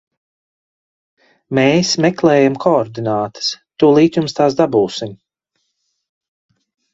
[1.59, 3.51] Mēs meklējam koordinātas,
[3.85, 5.15] tūlīt jums tās dabūsim.